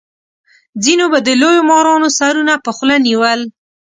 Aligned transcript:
ځینو 0.83 1.05
به 1.11 1.19
د 1.27 1.29
لویو 1.41 1.67
مارانو 1.71 2.09
سرونه 2.19 2.53
په 2.65 2.69
خوله 2.77 2.97
نیول. 3.07 3.39